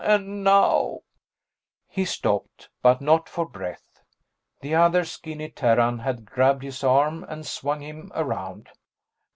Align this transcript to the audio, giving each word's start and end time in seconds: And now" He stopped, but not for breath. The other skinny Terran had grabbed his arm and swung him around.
And 0.03 0.43
now" 0.43 1.01
He 1.87 2.05
stopped, 2.05 2.69
but 2.81 3.01
not 3.01 3.29
for 3.29 3.47
breath. 3.47 4.01
The 4.61 4.73
other 4.73 5.05
skinny 5.05 5.49
Terran 5.49 5.99
had 5.99 6.25
grabbed 6.25 6.63
his 6.63 6.83
arm 6.83 7.23
and 7.29 7.45
swung 7.45 7.81
him 7.81 8.11
around. 8.15 8.69